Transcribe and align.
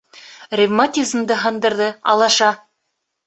Ревматизымды 0.59 1.37
һындырҙы, 1.43 1.89
алаша!.. 2.15 2.49